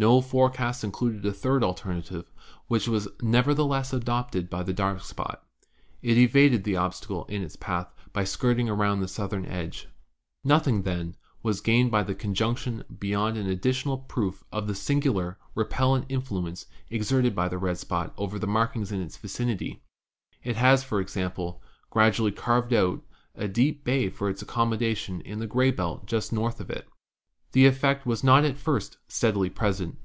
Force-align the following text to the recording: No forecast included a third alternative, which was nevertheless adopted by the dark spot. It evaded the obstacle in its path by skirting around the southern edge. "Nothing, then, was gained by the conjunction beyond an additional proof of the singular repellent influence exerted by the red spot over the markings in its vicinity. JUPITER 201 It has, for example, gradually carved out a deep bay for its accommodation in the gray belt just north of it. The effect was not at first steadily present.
No 0.00 0.20
forecast 0.20 0.84
included 0.84 1.26
a 1.26 1.32
third 1.32 1.64
alternative, 1.64 2.30
which 2.68 2.86
was 2.86 3.08
nevertheless 3.20 3.92
adopted 3.92 4.48
by 4.48 4.62
the 4.62 4.72
dark 4.72 5.00
spot. 5.00 5.42
It 6.02 6.16
evaded 6.16 6.62
the 6.62 6.76
obstacle 6.76 7.24
in 7.24 7.42
its 7.42 7.56
path 7.56 7.90
by 8.12 8.22
skirting 8.22 8.68
around 8.68 9.00
the 9.00 9.08
southern 9.08 9.44
edge. 9.46 9.88
"Nothing, 10.44 10.82
then, 10.82 11.16
was 11.42 11.60
gained 11.60 11.90
by 11.90 12.04
the 12.04 12.14
conjunction 12.14 12.84
beyond 13.00 13.36
an 13.36 13.48
additional 13.48 13.98
proof 13.98 14.44
of 14.52 14.68
the 14.68 14.74
singular 14.76 15.36
repellent 15.56 16.04
influence 16.08 16.66
exerted 16.88 17.34
by 17.34 17.48
the 17.48 17.58
red 17.58 17.78
spot 17.78 18.14
over 18.16 18.38
the 18.38 18.46
markings 18.46 18.92
in 18.92 19.00
its 19.00 19.16
vicinity. 19.16 19.82
JUPITER 20.44 20.54
201 20.54 20.54
It 20.54 20.56
has, 20.60 20.84
for 20.84 21.00
example, 21.00 21.60
gradually 21.90 22.30
carved 22.30 22.72
out 22.72 23.02
a 23.34 23.48
deep 23.48 23.82
bay 23.82 24.10
for 24.10 24.30
its 24.30 24.42
accommodation 24.42 25.20
in 25.22 25.40
the 25.40 25.48
gray 25.48 25.72
belt 25.72 26.06
just 26.06 26.32
north 26.32 26.60
of 26.60 26.70
it. 26.70 26.86
The 27.52 27.64
effect 27.64 28.04
was 28.04 28.22
not 28.22 28.44
at 28.44 28.58
first 28.58 28.98
steadily 29.08 29.48
present. 29.48 29.96